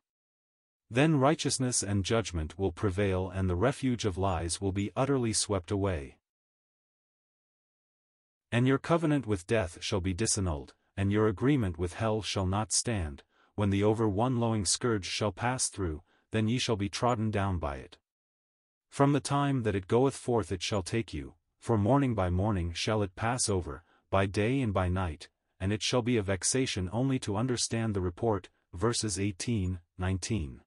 Then 0.90 1.20
righteousness 1.20 1.84
and 1.84 2.04
judgment 2.04 2.58
will 2.58 2.72
prevail 2.72 3.30
and 3.30 3.48
the 3.48 3.54
refuge 3.54 4.04
of 4.04 4.18
lies 4.18 4.60
will 4.60 4.72
be 4.72 4.90
utterly 4.96 5.32
swept 5.32 5.70
away. 5.70 6.16
And 8.52 8.66
your 8.66 8.78
covenant 8.78 9.26
with 9.26 9.46
death 9.46 9.78
shall 9.80 10.00
be 10.00 10.14
disannulled, 10.14 10.74
and 10.96 11.12
your 11.12 11.28
agreement 11.28 11.78
with 11.78 11.94
hell 11.94 12.22
shall 12.22 12.46
not 12.46 12.72
stand, 12.72 13.22
when 13.54 13.70
the 13.70 13.82
over 13.82 14.08
one 14.08 14.38
lowing 14.38 14.64
scourge 14.64 15.06
shall 15.06 15.32
pass 15.32 15.68
through, 15.68 16.02
then 16.30 16.48
ye 16.48 16.58
shall 16.58 16.76
be 16.76 16.88
trodden 16.88 17.30
down 17.30 17.58
by 17.58 17.76
it. 17.76 17.98
From 18.88 19.12
the 19.12 19.20
time 19.20 19.62
that 19.62 19.74
it 19.74 19.88
goeth 19.88 20.16
forth 20.16 20.52
it 20.52 20.62
shall 20.62 20.82
take 20.82 21.12
you, 21.12 21.34
for 21.58 21.76
morning 21.76 22.14
by 22.14 22.30
morning 22.30 22.72
shall 22.72 23.02
it 23.02 23.16
pass 23.16 23.48
over, 23.48 23.82
by 24.10 24.26
day 24.26 24.60
and 24.60 24.72
by 24.72 24.88
night, 24.88 25.28
and 25.58 25.72
it 25.72 25.82
shall 25.82 26.02
be 26.02 26.16
a 26.16 26.22
vexation 26.22 26.88
only 26.92 27.18
to 27.18 27.36
understand 27.36 27.94
the 27.94 28.00
report. 28.00 28.48
Verses 28.72 29.18
18, 29.18 29.80
19. 29.98 30.60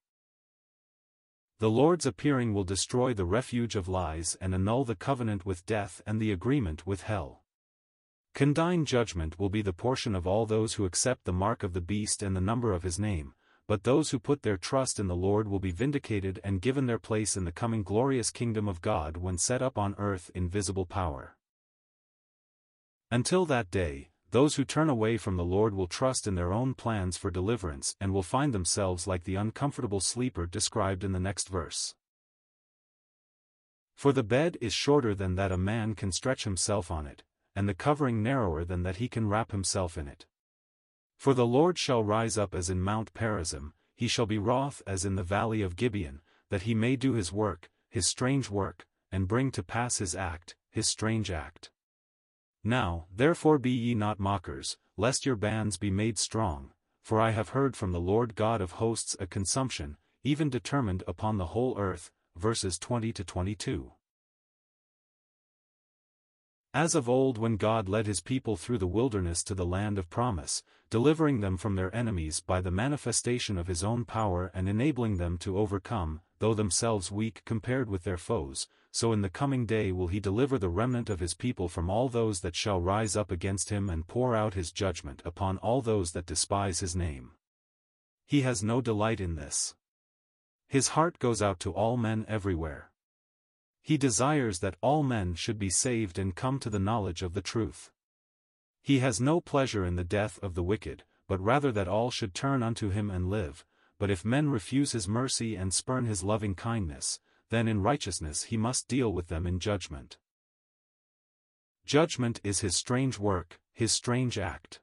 The 1.60 1.70
Lord's 1.70 2.06
appearing 2.06 2.54
will 2.54 2.64
destroy 2.64 3.14
the 3.14 3.24
refuge 3.24 3.76
of 3.76 3.86
lies 3.86 4.36
and 4.40 4.54
annul 4.54 4.84
the 4.84 4.96
covenant 4.96 5.46
with 5.46 5.66
death 5.66 6.02
and 6.06 6.20
the 6.20 6.32
agreement 6.32 6.86
with 6.86 7.02
hell. 7.02 7.39
Condign 8.34 8.84
judgment 8.84 9.38
will 9.38 9.50
be 9.50 9.62
the 9.62 9.72
portion 9.72 10.14
of 10.14 10.26
all 10.26 10.46
those 10.46 10.74
who 10.74 10.84
accept 10.84 11.24
the 11.24 11.32
mark 11.32 11.62
of 11.62 11.72
the 11.72 11.80
beast 11.80 12.22
and 12.22 12.34
the 12.34 12.40
number 12.40 12.72
of 12.72 12.82
his 12.82 12.98
name, 12.98 13.34
but 13.66 13.84
those 13.84 14.10
who 14.10 14.18
put 14.18 14.42
their 14.42 14.56
trust 14.56 14.98
in 14.98 15.08
the 15.08 15.16
Lord 15.16 15.46
will 15.46 15.60
be 15.60 15.70
vindicated 15.70 16.40
and 16.42 16.62
given 16.62 16.86
their 16.86 16.98
place 16.98 17.36
in 17.36 17.44
the 17.44 17.52
coming 17.52 17.82
glorious 17.82 18.30
kingdom 18.30 18.68
of 18.68 18.80
God 18.80 19.16
when 19.16 19.38
set 19.38 19.62
up 19.62 19.76
on 19.78 19.94
earth 19.98 20.30
in 20.34 20.48
visible 20.48 20.86
power. 20.86 21.36
Until 23.10 23.44
that 23.46 23.70
day, 23.70 24.10
those 24.30 24.54
who 24.54 24.64
turn 24.64 24.88
away 24.88 25.16
from 25.16 25.36
the 25.36 25.44
Lord 25.44 25.74
will 25.74 25.88
trust 25.88 26.26
in 26.26 26.36
their 26.36 26.52
own 26.52 26.74
plans 26.74 27.16
for 27.16 27.30
deliverance 27.30 27.96
and 28.00 28.12
will 28.12 28.22
find 28.22 28.52
themselves 28.52 29.06
like 29.06 29.24
the 29.24 29.34
uncomfortable 29.34 30.00
sleeper 30.00 30.46
described 30.46 31.02
in 31.02 31.12
the 31.12 31.20
next 31.20 31.48
verse. 31.48 31.94
For 33.96 34.12
the 34.12 34.22
bed 34.22 34.56
is 34.60 34.72
shorter 34.72 35.14
than 35.14 35.34
that 35.34 35.52
a 35.52 35.58
man 35.58 35.94
can 35.94 36.12
stretch 36.12 36.44
himself 36.44 36.90
on 36.90 37.06
it, 37.06 37.24
and 37.54 37.68
the 37.68 37.74
covering 37.74 38.22
narrower 38.22 38.64
than 38.64 38.82
that 38.82 38.96
he 38.96 39.08
can 39.08 39.28
wrap 39.28 39.52
himself 39.52 39.98
in 39.98 40.08
it. 40.08 40.26
For 41.16 41.34
the 41.34 41.46
Lord 41.46 41.78
shall 41.78 42.02
rise 42.02 42.38
up 42.38 42.54
as 42.54 42.70
in 42.70 42.80
Mount 42.80 43.12
Perazim, 43.12 43.72
he 43.94 44.08
shall 44.08 44.26
be 44.26 44.38
wroth 44.38 44.82
as 44.86 45.04
in 45.04 45.16
the 45.16 45.22
valley 45.22 45.60
of 45.60 45.76
Gibeon, 45.76 46.22
that 46.48 46.62
he 46.62 46.74
may 46.74 46.96
do 46.96 47.12
his 47.12 47.32
work, 47.32 47.68
his 47.88 48.06
strange 48.06 48.48
work, 48.48 48.86
and 49.12 49.28
bring 49.28 49.50
to 49.50 49.62
pass 49.62 49.98
his 49.98 50.14
act, 50.14 50.56
his 50.70 50.88
strange 50.88 51.30
act. 51.30 51.70
Now, 52.64 53.06
therefore 53.14 53.58
be 53.58 53.70
ye 53.70 53.94
not 53.94 54.20
mockers, 54.20 54.78
lest 54.96 55.26
your 55.26 55.36
bands 55.36 55.76
be 55.76 55.90
made 55.90 56.18
strong, 56.18 56.72
for 57.02 57.20
I 57.20 57.30
have 57.30 57.50
heard 57.50 57.76
from 57.76 57.92
the 57.92 58.00
Lord 58.00 58.34
God 58.34 58.60
of 58.60 58.72
hosts 58.72 59.16
a 59.18 59.26
consumption, 59.26 59.96
even 60.22 60.50
determined 60.50 61.02
upon 61.06 61.38
the 61.38 61.46
whole 61.46 61.78
earth. 61.78 62.10
Verses 62.36 62.78
20 62.78 63.12
to 63.12 63.24
22. 63.24 63.92
As 66.72 66.94
of 66.94 67.08
old 67.08 67.36
when 67.36 67.56
God 67.56 67.88
led 67.88 68.06
his 68.06 68.20
people 68.20 68.56
through 68.56 68.78
the 68.78 68.86
wilderness 68.86 69.42
to 69.44 69.56
the 69.56 69.66
land 69.66 69.98
of 69.98 70.08
promise, 70.08 70.62
delivering 70.88 71.40
them 71.40 71.56
from 71.56 71.74
their 71.74 71.92
enemies 71.94 72.38
by 72.38 72.60
the 72.60 72.70
manifestation 72.70 73.58
of 73.58 73.66
his 73.66 73.82
own 73.82 74.04
power 74.04 74.52
and 74.54 74.68
enabling 74.68 75.16
them 75.16 75.36
to 75.38 75.58
overcome, 75.58 76.20
though 76.38 76.54
themselves 76.54 77.10
weak 77.10 77.42
compared 77.44 77.90
with 77.90 78.04
their 78.04 78.16
foes, 78.16 78.68
so 78.92 79.12
in 79.12 79.20
the 79.20 79.28
coming 79.28 79.66
day 79.66 79.90
will 79.90 80.06
he 80.06 80.20
deliver 80.20 80.58
the 80.58 80.68
remnant 80.68 81.10
of 81.10 81.18
his 81.18 81.34
people 81.34 81.68
from 81.68 81.90
all 81.90 82.08
those 82.08 82.40
that 82.40 82.54
shall 82.54 82.80
rise 82.80 83.16
up 83.16 83.32
against 83.32 83.70
him 83.70 83.90
and 83.90 84.06
pour 84.06 84.36
out 84.36 84.54
his 84.54 84.70
judgment 84.70 85.22
upon 85.24 85.58
all 85.58 85.82
those 85.82 86.12
that 86.12 86.26
despise 86.26 86.78
his 86.78 86.94
name. 86.94 87.32
He 88.26 88.42
has 88.42 88.62
no 88.62 88.80
delight 88.80 89.20
in 89.20 89.34
this. 89.34 89.74
His 90.68 90.88
heart 90.88 91.18
goes 91.18 91.42
out 91.42 91.58
to 91.60 91.72
all 91.72 91.96
men 91.96 92.24
everywhere. 92.28 92.89
He 93.82 93.96
desires 93.96 94.60
that 94.60 94.76
all 94.80 95.02
men 95.02 95.34
should 95.34 95.58
be 95.58 95.70
saved 95.70 96.18
and 96.18 96.34
come 96.34 96.58
to 96.60 96.70
the 96.70 96.78
knowledge 96.78 97.22
of 97.22 97.34
the 97.34 97.42
truth. 97.42 97.90
He 98.82 99.00
has 99.00 99.20
no 99.20 99.40
pleasure 99.40 99.84
in 99.84 99.96
the 99.96 100.04
death 100.04 100.38
of 100.42 100.54
the 100.54 100.62
wicked, 100.62 101.04
but 101.26 101.40
rather 101.40 101.70
that 101.72 101.88
all 101.88 102.10
should 102.10 102.34
turn 102.34 102.62
unto 102.62 102.90
him 102.90 103.10
and 103.10 103.30
live, 103.30 103.64
but 103.98 104.10
if 104.10 104.24
men 104.24 104.48
refuse 104.48 104.92
his 104.92 105.06
mercy 105.06 105.54
and 105.54 105.72
spurn 105.72 106.06
his 106.06 106.24
loving 106.24 106.54
kindness, 106.54 107.20
then 107.50 107.68
in 107.68 107.82
righteousness 107.82 108.44
he 108.44 108.56
must 108.56 108.88
deal 108.88 109.12
with 109.12 109.28
them 109.28 109.46
in 109.46 109.60
judgment. 109.60 110.18
Judgment 111.84 112.40
is 112.44 112.60
his 112.60 112.76
strange 112.76 113.18
work, 113.18 113.60
his 113.72 113.92
strange 113.92 114.38
act. 114.38 114.80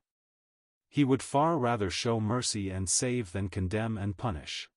He 0.90 1.04
would 1.04 1.24
far 1.24 1.58
rather 1.58 1.90
show 1.90 2.20
mercy 2.20 2.70
and 2.70 2.90
save 2.90 3.32
than 3.32 3.50
condemn 3.50 3.98
and 3.98 4.18
punish. 4.18 4.70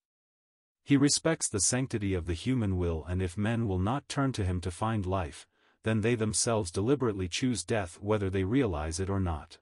He 0.85 0.97
respects 0.97 1.49
the 1.49 1.61
sanctity 1.61 2.15
of 2.15 2.27
the 2.27 2.35
human 2.35 2.77
will 2.77 3.05
and 3.09 3.23
if 3.23 3.39
men 3.39 3.69
will 3.69 3.79
not 3.79 4.09
turn 4.09 4.33
to 4.33 4.45
him 4.45 4.61
to 4.63 4.71
find 4.71 5.07
life, 5.07 5.47
then 5.83 6.01
they 6.01 6.15
themselves 6.15 6.71
deliberately 6.71 7.29
choose 7.29 7.65
death 7.65 7.99
whether 8.01 8.29
they 8.29 8.45
realize 8.45 9.01
it 9.01 9.09
or 9.09 9.21
not. 9.21 9.59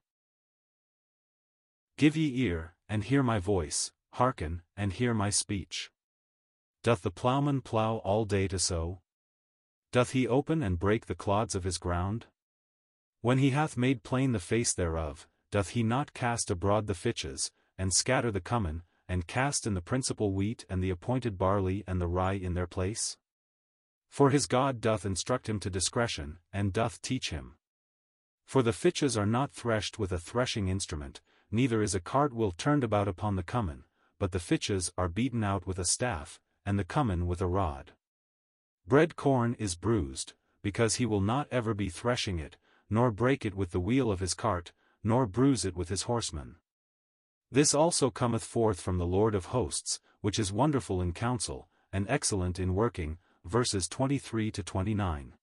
Give 1.96 2.16
ye 2.16 2.44
ear, 2.44 2.74
and 2.88 3.04
hear 3.04 3.22
my 3.22 3.38
voice, 3.38 3.92
hearken, 4.12 4.62
and 4.76 4.92
hear 4.92 5.14
my 5.14 5.30
speech. 5.30 5.90
Doth 6.82 7.02
the 7.02 7.10
ploughman 7.10 7.60
plough 7.60 7.98
all 7.98 8.24
day 8.24 8.48
to 8.48 8.58
sow? 8.58 9.00
Doth 9.90 10.10
he 10.10 10.26
open 10.26 10.62
and 10.62 10.78
break 10.78 11.06
the 11.06 11.14
clods 11.14 11.54
of 11.54 11.64
his 11.64 11.78
ground? 11.78 12.26
When 13.20 13.38
he 13.38 13.50
hath 13.50 13.76
made 13.76 14.04
plain 14.04 14.32
the 14.32 14.38
face 14.38 14.72
thereof, 14.72 15.26
doth 15.50 15.70
he 15.70 15.82
not 15.82 16.14
cast 16.14 16.50
abroad 16.50 16.86
the 16.86 16.94
fitches, 16.94 17.50
and 17.76 17.92
scatter 17.92 18.30
the 18.30 18.40
cummin, 18.40 18.82
and 19.08 19.26
cast 19.26 19.66
in 19.66 19.74
the 19.74 19.80
principal 19.80 20.32
wheat 20.32 20.64
and 20.68 20.82
the 20.82 20.90
appointed 20.90 21.38
barley 21.38 21.82
and 21.86 22.00
the 22.00 22.06
rye 22.06 22.34
in 22.34 22.54
their 22.54 22.66
place? 22.66 23.16
For 24.08 24.30
his 24.30 24.46
God 24.46 24.80
doth 24.80 25.06
instruct 25.06 25.48
him 25.48 25.60
to 25.60 25.70
discretion, 25.70 26.38
and 26.52 26.72
doth 26.72 27.00
teach 27.02 27.30
him. 27.30 27.54
For 28.44 28.62
the 28.62 28.72
fitches 28.72 29.16
are 29.16 29.26
not 29.26 29.52
threshed 29.52 29.98
with 29.98 30.12
a 30.12 30.18
threshing 30.18 30.68
instrument, 30.68 31.20
neither 31.50 31.82
is 31.82 31.94
a 31.94 32.00
cart 32.00 32.32
cartwheel 32.32 32.52
turned 32.52 32.84
about 32.84 33.08
upon 33.08 33.36
the 33.36 33.42
cummin, 33.42 33.84
but 34.18 34.32
the 34.32 34.40
fitches 34.40 34.92
are 34.96 35.08
beaten 35.08 35.44
out 35.44 35.66
with 35.66 35.78
a 35.78 35.84
staff, 35.84 36.40
and 36.64 36.78
the 36.78 36.84
cummin 36.84 37.26
with 37.26 37.40
a 37.40 37.46
rod. 37.46 37.92
Bread 38.86 39.16
corn 39.16 39.54
is 39.58 39.76
bruised, 39.76 40.32
because 40.62 40.96
he 40.96 41.06
will 41.06 41.20
not 41.20 41.46
ever 41.50 41.74
be 41.74 41.90
threshing 41.90 42.38
it, 42.38 42.56
nor 42.88 43.10
break 43.10 43.44
it 43.44 43.54
with 43.54 43.70
the 43.70 43.80
wheel 43.80 44.10
of 44.10 44.20
his 44.20 44.34
cart, 44.34 44.72
nor 45.04 45.26
bruise 45.26 45.64
it 45.64 45.76
with 45.76 45.90
his 45.90 46.02
horsemen. 46.02 46.56
This 47.50 47.74
also 47.74 48.10
cometh 48.10 48.44
forth 48.44 48.80
from 48.80 48.98
the 48.98 49.06
Lord 49.06 49.34
of 49.34 49.46
hosts, 49.46 50.00
which 50.20 50.38
is 50.38 50.52
wonderful 50.52 51.00
in 51.00 51.12
counsel, 51.12 51.68
and 51.92 52.06
excellent 52.08 52.58
in 52.58 52.74
working, 52.74 53.18
verses 53.44 53.88
23 53.88 54.50
to 54.50 54.62
29. 54.62 55.34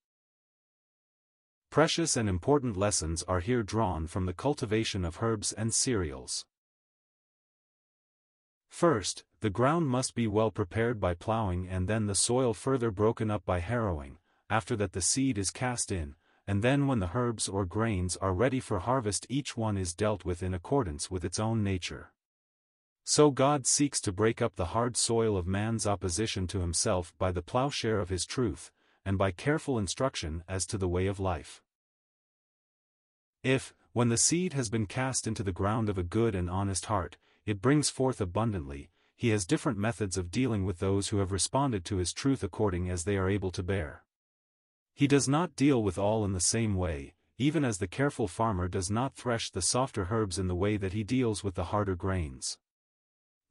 Precious 1.72 2.16
and 2.16 2.30
important 2.30 2.78
lessons 2.78 3.24
are 3.24 3.40
here 3.40 3.64
drawn 3.64 4.06
from 4.08 4.26
the 4.28 4.34
cultivation 4.34 5.04
of 5.04 5.22
herbs 5.22 5.52
and 5.52 5.74
cereals. 5.74 6.46
First, 8.70 9.24
the 9.40 9.50
ground 9.50 9.88
must 9.88 10.16
be 10.16 10.28
well 10.28 10.52
prepared 10.52 11.00
by 11.00 11.16
plowing 11.16 11.68
and 11.68 11.88
then 11.88 12.06
the 12.06 12.16
soil 12.16 12.54
further 12.54 12.92
broken 12.92 13.32
up 13.32 13.46
by 13.46 13.60
harrowing, 13.60 14.20
after 14.50 14.76
that 14.76 14.94
the 14.94 15.02
seed 15.02 15.38
is 15.38 15.50
cast 15.50 15.92
in, 15.92 16.16
and 16.48 16.62
then 16.62 16.88
when 16.88 17.00
the 17.00 17.12
herbs 17.14 17.48
or 17.48 17.66
grains 17.66 18.16
are 18.18 18.34
ready 18.34 18.60
for 18.60 18.80
harvest 18.80 19.26
each 19.30 19.58
one 19.58 19.78
is 19.78 19.94
dealt 19.94 20.26
with 20.26 20.44
in 20.44 20.54
accordance 20.54 21.10
with 21.10 21.26
its 21.26 21.40
own 21.40 21.64
nature. 21.64 22.12
So 23.04 23.30
God 23.32 23.68
seeks 23.68 24.02
to 24.02 24.12
break 24.12 24.42
up 24.42 24.56
the 24.56 24.74
hard 24.74 24.98
soil 24.98 25.38
of 25.38 25.46
man's 25.46 25.86
opposition 25.86 26.48
to 26.48 26.60
himself 26.60 27.14
by 27.18 27.32
the 27.32 27.42
plowshare 27.42 28.00
of 28.00 28.10
his 28.10 28.26
truth, 28.26 28.72
and 29.06 29.18
by 29.18 29.32
careful 29.32 29.78
instruction 29.78 30.44
as 30.48 30.66
to 30.66 30.78
the 30.78 30.88
way 30.88 31.06
of 31.06 31.20
life. 31.20 31.62
If, 33.44 33.76
when 33.94 34.10
the 34.10 34.18
seed 34.18 34.54
has 34.54 34.70
been 34.70 34.88
cast 34.88 35.28
into 35.28 35.44
the 35.44 35.52
ground 35.52 35.88
of 35.88 36.00
a 36.00 36.04
good 36.04 36.34
and 36.34 36.50
honest 36.50 36.88
heart, 36.88 37.18
it 37.46 37.62
brings 37.62 37.92
forth 37.92 38.20
abundantly, 38.20 38.90
he 39.16 39.30
has 39.30 39.46
different 39.46 39.78
methods 39.78 40.18
of 40.18 40.32
dealing 40.32 40.66
with 40.66 40.80
those 40.80 41.10
who 41.10 41.20
have 41.20 41.32
responded 41.32 41.86
to 41.86 41.98
his 41.98 42.12
truth 42.12 42.44
according 42.44 42.90
as 42.90 43.04
they 43.04 43.18
are 43.18 43.30
able 43.30 43.52
to 43.52 43.64
bear. 43.64 44.04
He 44.96 45.08
does 45.08 45.28
not 45.28 45.58
deal 45.58 45.84
with 45.84 45.98
all 45.98 46.24
in 46.24 46.32
the 46.32 46.40
same 46.40 46.74
way, 46.74 47.16
even 47.38 47.66
as 47.66 47.80
the 47.80 47.88
careful 47.88 48.30
farmer 48.30 48.70
does 48.70 48.90
not 48.90 49.14
thresh 49.14 49.52
the 49.52 49.62
softer 49.62 50.08
herbs 50.10 50.40
in 50.40 50.48
the 50.48 50.56
way 50.56 50.78
that 50.78 50.94
he 50.94 51.04
deals 51.04 51.44
with 51.44 51.56
the 51.56 51.66
harder 51.66 51.98
grains. 51.98 52.58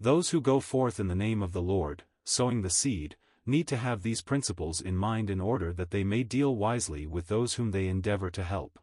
Those 0.01 0.31
who 0.31 0.41
go 0.41 0.59
forth 0.59 0.99
in 0.99 1.09
the 1.09 1.15
name 1.15 1.43
of 1.43 1.53
the 1.53 1.61
Lord, 1.61 2.05
sowing 2.25 2.63
the 2.63 2.71
seed, 2.71 3.17
need 3.45 3.69
to 3.69 3.77
have 3.77 4.03
these 4.03 4.23
principles 4.23 4.81
in 4.81 4.97
mind 4.97 5.29
in 5.29 5.39
order 5.39 5.75
that 5.75 5.91
they 5.91 6.03
may 6.03 6.23
deal 6.23 6.57
wisely 6.57 7.07
with 7.07 7.29
those 7.29 7.55
whom 7.55 7.73
they 7.73 7.89
endeavor 7.89 8.31
to 8.31 8.43
help. 8.43 8.79